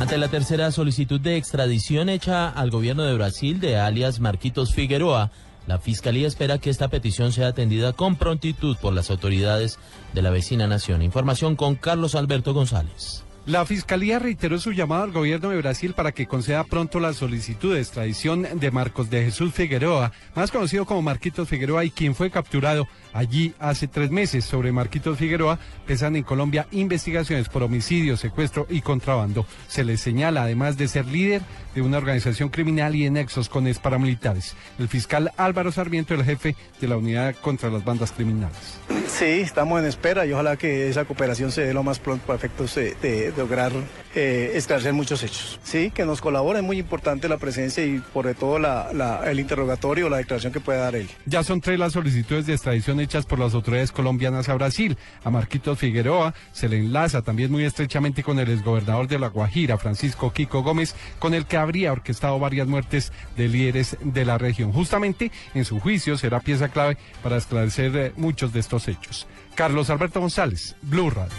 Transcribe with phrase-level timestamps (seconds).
[0.00, 5.32] Ante la tercera solicitud de extradición hecha al gobierno de Brasil de alias Marquitos Figueroa,
[5.66, 9.80] la Fiscalía espera que esta petición sea atendida con prontitud por las autoridades
[10.14, 11.02] de la vecina nación.
[11.02, 13.24] Información con Carlos Alberto González.
[13.48, 17.72] La Fiscalía reiteró su llamado al gobierno de Brasil para que conceda pronto la solicitud
[17.72, 22.30] de extradición de Marcos de Jesús Figueroa, más conocido como Marquitos Figueroa y quien fue
[22.30, 24.44] capturado allí hace tres meses.
[24.44, 29.46] Sobre Marquitos Figueroa pesan en Colombia investigaciones por homicidio, secuestro y contrabando.
[29.66, 31.40] Se le señala además de ser líder
[31.74, 34.56] de una organización criminal y en nexos con paramilitares.
[34.78, 38.78] El fiscal Álvaro Sarmiento, el jefe de la unidad contra las bandas criminales.
[39.06, 42.36] Sí, estamos en espera y ojalá que esa cooperación se dé lo más pronto para
[42.36, 43.72] efectos de lograr
[44.14, 45.58] eh, esclarecer muchos hechos.
[45.62, 49.40] Sí, que nos colabore, es muy importante la presencia y por todo la, la, el
[49.40, 51.08] interrogatorio o la declaración que pueda dar él.
[51.24, 54.98] Ya son tres las solicitudes de extradición hechas por las autoridades colombianas a Brasil.
[55.24, 59.78] A Marquitos Figueroa se le enlaza también muy estrechamente con el exgobernador de La Guajira,
[59.78, 64.72] Francisco Kiko Gómez, con el que habría orquestado varias muertes de líderes de la región.
[64.72, 69.26] Justamente en su juicio será pieza clave para esclarecer eh, muchos de estos hechos.
[69.54, 71.32] Carlos Alberto González, Blue Radio.